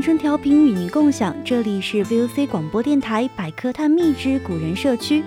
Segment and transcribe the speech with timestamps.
[0.00, 5.22] 青春调频与您共享，这里是 VOC 广播电台百科探秘之古人社区。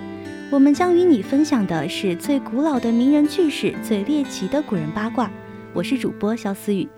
[0.50, 5.30] 我们将与你分享的是最古老的名人趣事、最猎奇的古人八卦。
[5.72, 6.88] 我是主播肖思雨。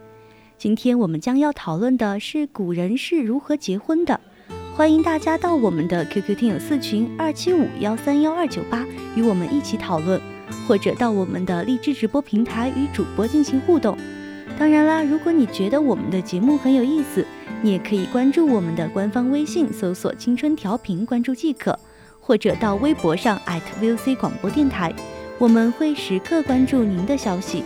[0.57, 4.19] 今天我们将要讨论的是古人是如何结婚的。
[4.75, 10.19] 欢迎大家到我们的 QQ 听友四群二七五幺三幺二九八与我们一起讨论，
[10.67, 13.95] 或者到我们的荔枝直播平台与主播进行互动。
[14.59, 17.23] 当然啦，如果你觉得我们的节目很有意思，
[17.63, 21.73] 你也可以关注我们的官方微信，搜索“青春调频”，关注即可；
[22.21, 23.41] 或者到微博上
[23.81, 24.95] @VOC 广播电台，
[25.39, 27.65] 我们会时刻关注您的消息。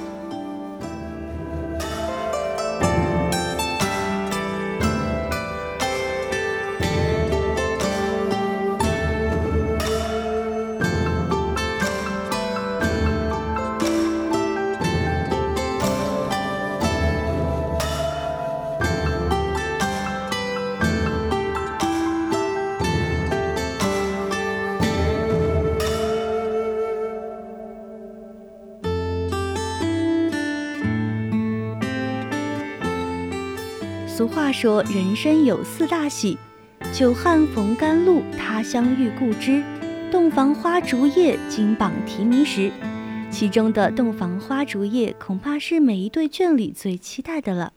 [34.20, 36.36] 俗话说，人生有四大喜：
[36.92, 39.62] 久旱逢甘露，他乡遇故知，
[40.12, 42.70] 洞房花烛夜，金榜题名时。
[43.30, 47.72] 其中的洞房花烛夜，恐怕是每一对眷侣最期待的了。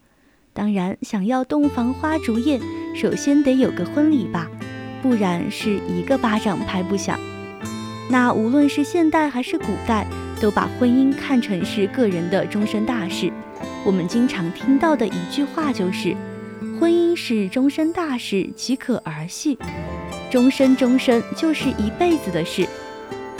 [0.51, 2.59] 当然，想要洞房花烛夜，
[2.93, 4.49] 首先得有个婚礼吧，
[5.01, 7.17] 不然是一个巴掌拍不响。
[8.09, 10.05] 那无论是现代还是古代，
[10.41, 13.31] 都把婚姻看成是个人的终身大事。
[13.85, 16.13] 我们经常听到的一句话就是。
[16.83, 19.57] 婚姻是终身大事，岂可儿戏？
[20.29, 22.67] 终身，终身就是一辈子的事。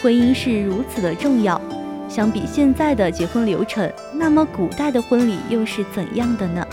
[0.02, 1.59] 婚姻是如此的重要。
[2.08, 6.66] 相比现在的结婚流程，那么古代的婚礼又是怎样的呢？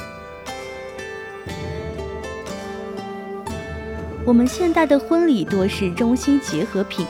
[4.25, 7.05] 我们现代的婚礼多是中西结合品，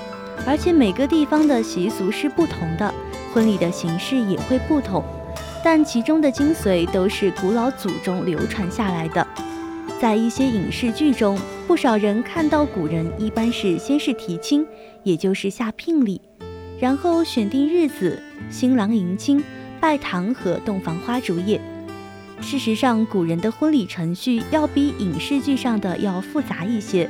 [0.46, 2.94] 而且每个地方的习俗是不同的，
[3.34, 5.04] 婚礼的形式也会不同，
[5.62, 9.26] 但其中的精髓都是古老祖宗流传下来的。
[10.00, 14.66] 在一些影视剧中，不少人看到古人一般是先是提亲，
[15.02, 16.18] 也就是下聘礼，
[16.80, 18.18] 然后选定日子，
[18.48, 19.44] 新郎迎亲、
[19.78, 21.60] 拜堂和洞房花烛夜。
[22.40, 27.06] 事实上，古人的婚礼程序要比影视剧上的要复杂一些。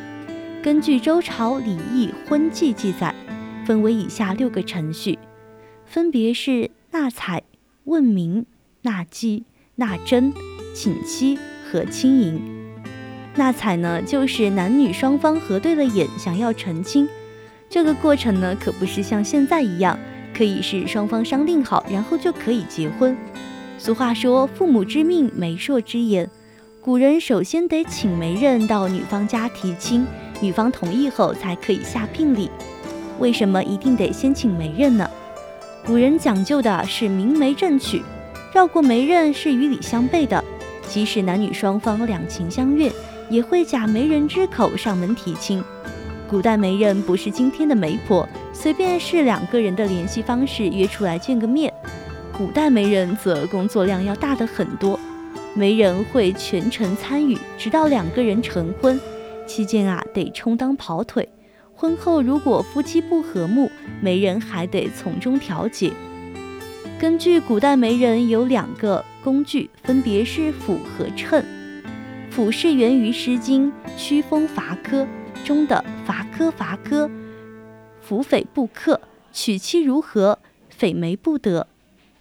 [0.60, 3.14] 根据周朝礼义婚纪记载，
[3.64, 5.16] 分为以下六个程序，
[5.84, 7.44] 分别是纳采、
[7.84, 8.46] 问名、
[8.82, 9.44] 纳姬、
[9.76, 10.32] 纳征、
[10.74, 11.38] 请妻
[11.70, 12.59] 和亲迎。
[13.40, 17.08] 纳采呢，就是男女双方合对了眼，想要成亲。
[17.70, 19.98] 这个过程呢，可不是像现在一样，
[20.36, 23.16] 可以是双方商定好，然后就可以结婚。
[23.78, 26.28] 俗话说“父母之命，媒妁之言”，
[26.82, 30.06] 古人首先得请媒人到女方家提亲，
[30.42, 32.50] 女方同意后才可以下聘礼。
[33.18, 35.08] 为什么一定得先请媒人呢？
[35.86, 38.02] 古人讲究的是明媒正娶，
[38.52, 40.44] 绕过媒人是与礼相悖的。
[40.86, 42.92] 即使男女双方两情相悦。
[43.30, 45.62] 也会假媒人之口上门提亲。
[46.28, 51.72] 古代媒人不是今天的媒婆，随便是两个人的联系方式约出来见个面。
[52.36, 54.98] 古代媒人则工作量要大的很多，
[55.54, 58.98] 媒人会全程参与，直到两个人成婚，
[59.46, 61.28] 期间啊得充当跑腿。
[61.74, 65.92] 婚后如果夫妻不和睦，媒人还得从中调解。
[66.98, 71.42] 根据古代媒人有两个工具，分别是斧和秤。
[72.30, 75.02] 釜是源于《诗经·曲风伐柯》
[75.44, 77.10] 中的“伐柯伐柯，
[78.00, 79.00] 夫匪不克，
[79.32, 80.38] 娶妻如何？
[80.68, 81.66] 匪媒不得。”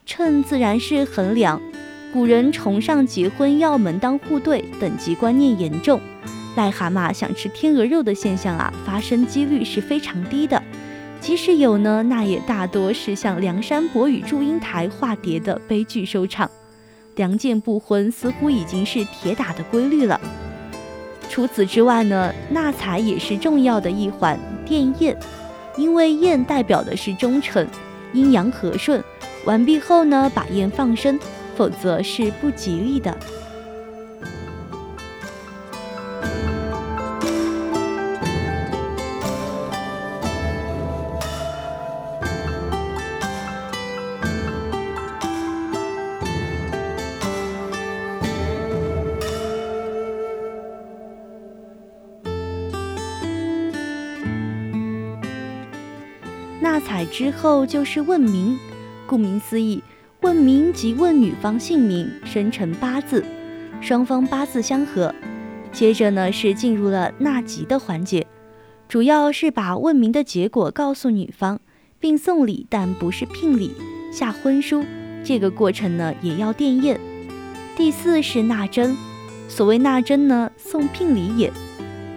[0.07, 1.61] 秤自然是衡量，
[2.11, 6.01] 古人崇尚结婚要门当户对，等级观念严重。
[6.57, 10.61] 癞蛤蟆想吃天鹅肉的现象啊，发生几率是非常低的。
[11.21, 16.49] 即使有呢，那也大多是像梁山伯与祝英台化蝶的悲剧收场。
[17.19, 20.17] 良贱不婚似乎已经是铁打的规律了。
[21.29, 25.17] 除此之外呢，纳采也是重要的一环，殿宴，
[25.75, 27.67] 因为宴代表的是忠诚，
[28.13, 29.03] 阴阳和顺。
[29.43, 31.19] 完毕后呢，把焰放生，
[31.57, 33.13] 否则是不吉利的。
[56.89, 58.57] 彩之后就是问名。
[59.05, 59.83] 顾名思义，
[60.21, 63.23] 问名即问女方姓名、生辰八字，
[63.79, 65.13] 双方八字相合。
[65.71, 68.25] 接着呢是进入了纳吉的环节，
[68.87, 71.59] 主要是把问名的结果告诉女方，
[71.99, 73.71] 并送礼，但不是聘礼，
[74.11, 74.83] 下婚书。
[75.23, 76.99] 这个过程呢也要奠宴。
[77.77, 78.97] 第四是纳征，
[79.47, 81.53] 所谓纳征呢，送聘礼也。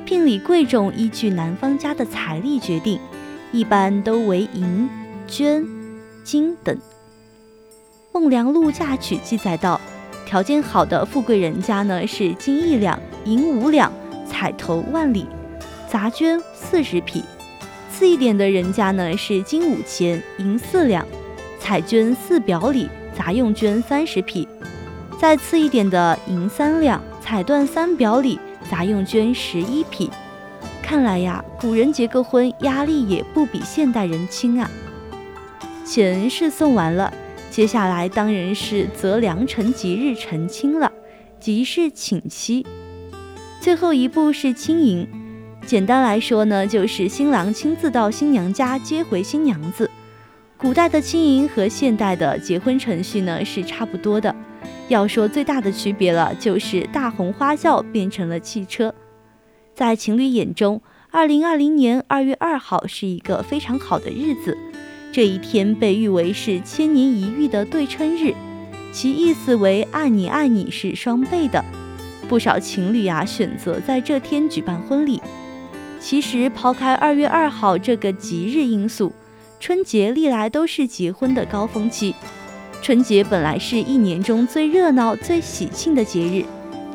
[0.06, 2.98] 聘礼贵重依据男方家的财力决定，
[3.52, 4.88] 一般都为银、
[5.28, 5.64] 绢。
[6.24, 6.72] 金等，
[8.12, 9.80] 《孟良录嫁娶》记载道，
[10.24, 13.92] 条件好的富贵人家呢是金一两，银五两，
[14.24, 15.26] 彩头万里，
[15.88, 17.22] 杂绢四十匹；
[17.90, 21.04] 次一点的人家呢是金五钱，银四两，
[21.58, 22.88] 彩绢四表里，
[23.18, 24.46] 杂用绢三十匹；
[25.20, 28.38] 再次一点的银三两，彩缎三表里，
[28.70, 30.08] 杂用绢十一匹。
[30.82, 34.70] 看来呀，古人结个婚压力也不比现代人轻啊。
[35.84, 37.12] 钱是送完了，
[37.50, 40.92] 接下来当然是择良辰吉日成亲了，
[41.40, 42.66] 即是请妻。
[43.60, 45.08] 最后一步是亲迎，
[45.64, 49.90] 简单来说呢，就是新郎亲自到新娘家接回新娘子。
[50.58, 54.34] 古代的亲迎和现代的结婚程序呢是差不多的，
[54.88, 58.94] 要说最大的区别了，就是大红花轿变成了汽车。
[59.74, 64.56] 在情侣眼中，二零二零年二月二号是一个非常好的日子。
[65.10, 68.34] 这一天被誉为是千年一遇的对称日，
[68.92, 71.64] 其意思为爱你爱你是双倍的。
[72.28, 75.20] 不少情侣啊选择在这天举办婚礼。
[76.00, 79.12] 其实抛开二月二号这个吉日因素，
[79.60, 82.14] 春节历来都是结婚的高峰期。
[82.82, 86.44] 春节本来是一年中最热闹、最喜庆的节日，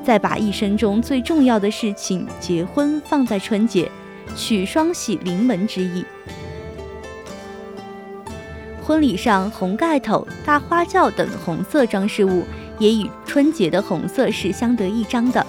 [0.07, 3.91] 再把一生中最重要的事情结婚放在春节，
[4.37, 6.05] 取双喜临门之意。
[8.81, 12.45] 婚礼上，红盖头、大花轿等红色装饰物
[12.79, 15.45] 也与春节的红色是相得益彰的。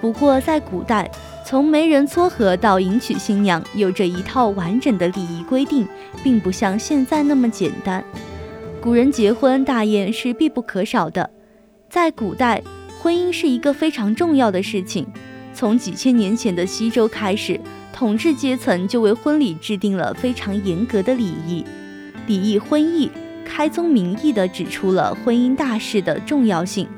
[0.00, 1.08] 不过，在古代，
[1.46, 5.86] 从媒人撮合到迎娶新娘，有着一套完整的礼仪规定，
[6.20, 8.04] 并不像现在那么简单。
[8.80, 11.30] 古人结婚大宴是必不可少的。
[11.88, 12.60] 在古代，
[13.04, 15.06] 婚姻是一个非常重要的事情。
[15.52, 17.60] 从几千年前的西周开始，
[17.92, 21.62] 统治阶层就为婚礼制定了非常严格的礼仪。
[22.26, 23.10] 礼义婚义，
[23.44, 26.88] 开宗明义地指出了婚姻大事的重要性。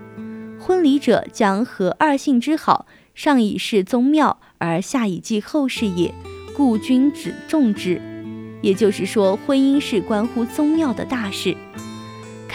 [0.61, 2.87] 婚礼者将合二姓之好，
[3.17, 6.15] 上以事宗庙，而下以继后世也，
[6.57, 8.01] 故君子重之。
[8.63, 11.57] 也就是说，婚姻是关乎宗庙的大事。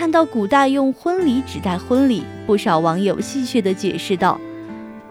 [0.02, 4.42] 看到古代用婚礼指代婚礼，不少网友戏谑地解释道：“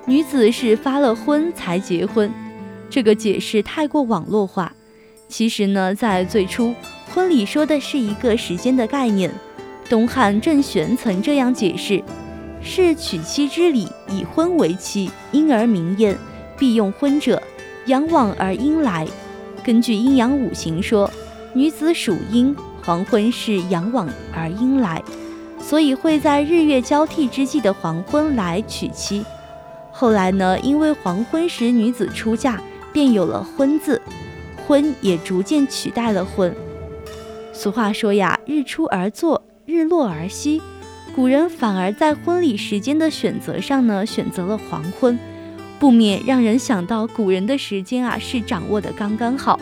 [0.05, 2.29] 女子是发了婚才结婚。”
[2.91, 4.73] 这个解释太过网络化。
[5.29, 6.75] 其实呢，在最初。
[7.15, 9.31] 婚礼说的是一个时间的概念。
[9.89, 12.03] 东汉郑玄曾这样解释
[12.61, 16.19] ：“是娶妻之礼，以婚为期，因而明艳，
[16.59, 17.41] 必用婚者，
[17.87, 19.07] 阳往而阴来。
[19.63, 21.09] 根据阴阳五行说，
[21.55, 22.57] 女子属阴，
[22.91, 25.01] 黄昏是阳往而阴来，
[25.61, 29.25] 所以会在日月交替之际的黄昏来娶妻。
[29.93, 32.59] 后来呢，因为黄昏时女子出嫁，
[32.93, 34.03] 便有了婚字，
[34.67, 36.53] 婚也逐渐取代了婚。
[37.53, 40.61] 俗话说呀，日出而作，日落而息，
[41.15, 45.17] 古人反而在婚礼时间的选择上呢，选择了黄昏，
[45.79, 49.61] 不免让人想到古人的时间啊是掌握的刚刚好，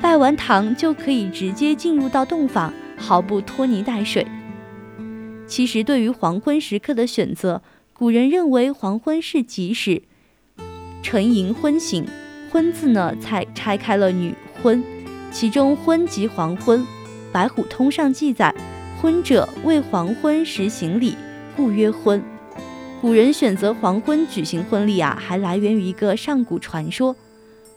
[0.00, 4.26] 拜完堂就可以直接进入到洞房，毫不拖泥带水。
[5.46, 10.02] 其实对于黄昏时刻的选择，古人认为黄昏是吉时，
[11.02, 12.06] 沉迎昏醒，
[12.50, 14.82] 昏字呢才拆开了女昏，
[15.30, 16.84] 其中昏即黄昏。
[17.30, 18.54] 白虎通上记载，
[19.00, 21.14] 昏者为黄昏时行礼，
[21.54, 22.22] 故曰昏。
[23.00, 27.14] 古人选择黄昏举行婚礼啊，还来源于一个上古传说：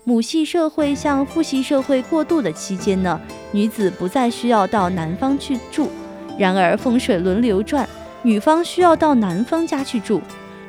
[0.05, 3.19] 母系社会向父系社会过渡的期间呢，
[3.53, 5.89] 女子不再需要到男方去住。
[6.37, 7.87] 然而风水轮流转，
[8.21, 10.21] 女方需要到男方家去住，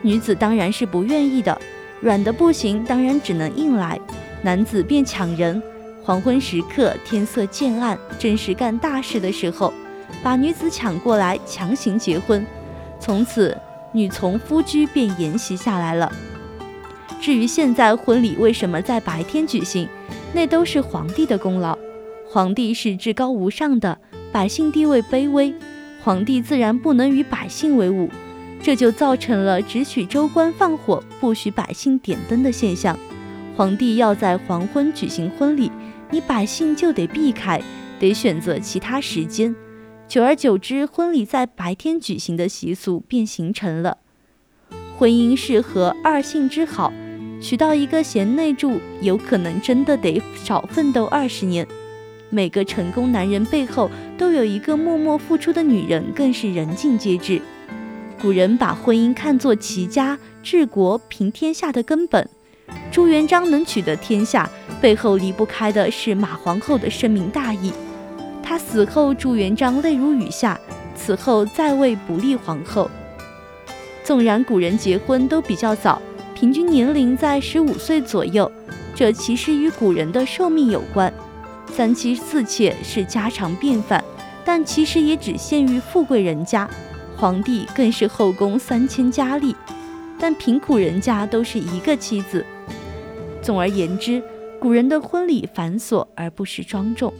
[0.02, 1.60] 女子当然是不愿意的。
[2.00, 3.98] 软的不行，当然只能硬来，
[4.42, 5.60] 男子便抢人。
[6.04, 9.72] 黄昏时刻，天色渐暗，正是干大事的时候，
[10.22, 12.46] 把女子抢过来，强行结婚。
[13.00, 13.56] 从此，
[13.90, 16.12] 女从夫居便沿袭下来了。
[17.24, 19.88] 至于现在婚礼为什么在白天举行，
[20.34, 21.74] 那都是皇帝的功劳。
[22.28, 23.98] 皇帝是至高无上的，
[24.30, 25.54] 百姓地位卑微，
[26.02, 28.10] 皇帝自然不能与百姓为伍，
[28.62, 32.94] 这就造成了只许州官放火，不许百姓点灯的现象。
[33.56, 35.72] 皇帝要在黄昏举行婚礼。
[36.10, 37.58] 你百姓就得避开，
[37.98, 39.56] 得选择其他时间。
[40.06, 43.96] 久而久之，婚礼在白天举行的习俗便形成了。
[44.98, 46.92] 婚姻是合二姓之好，
[47.40, 51.66] 娶到一个贤内助，有可能真的得少奋斗二十年。
[52.30, 57.40] 每个成功男人背后都有一个默默付出的女人，更是人尽皆知。
[58.20, 62.28] 古人把婚姻看作齐家治国平天下的根本。
[62.90, 64.48] 朱元璋能取得天下，
[64.80, 67.72] 背后离不开的是马皇后的深明大义。
[68.42, 70.58] 他死后，朱元璋泪如雨下，
[70.96, 72.90] 此后再未不立皇后。
[74.02, 76.00] 纵然古人结婚都比较早，
[76.34, 78.50] 平均年龄在十五岁左右，
[78.94, 81.12] 这其实与古人的寿命有关。
[81.72, 84.02] 三妻四妾是家常便饭，
[84.44, 86.68] 但其实也只限于富贵人家，
[87.16, 89.54] 皇帝更是后宫三千佳丽。
[90.18, 92.44] 但贫苦人家都是一个妻子。
[93.40, 94.22] 总而言之，
[94.60, 97.12] 古人的婚礼繁琐而不失庄重。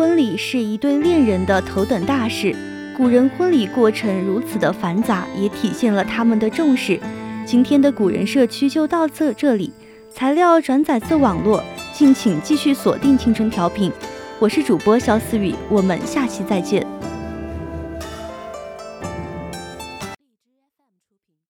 [0.00, 2.56] 婚礼是一对恋人的头等大事，
[2.96, 6.98] 古人婚礼过程如此的繁杂，也体现了他们的重视。
[7.44, 9.70] 今天的古人社区就到这这里，
[10.10, 13.92] 材料转载自网络，敬请继续锁定青春调频，
[14.38, 16.99] 我是主播肖思雨，我们下期再见。